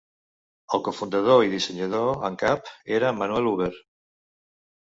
[0.77, 3.71] El cofundador i dissenyador en cap era Manuel Huber.